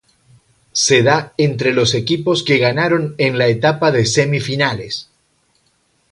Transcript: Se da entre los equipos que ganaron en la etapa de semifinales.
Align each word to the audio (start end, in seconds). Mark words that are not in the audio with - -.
Se 0.83 1.03
da 1.03 1.31
entre 1.37 1.73
los 1.73 1.93
equipos 1.93 2.41
que 2.41 2.57
ganaron 2.57 3.13
en 3.19 3.37
la 3.37 3.45
etapa 3.49 3.91
de 3.91 4.07
semifinales. 4.07 5.11